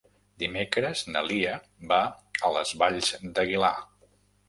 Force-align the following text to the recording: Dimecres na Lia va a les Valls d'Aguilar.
Dimecres 0.43 1.03
na 1.17 1.23
Lia 1.27 1.53
va 1.93 2.01
a 2.49 2.53
les 2.59 2.75
Valls 2.83 3.15
d'Aguilar. 3.39 3.75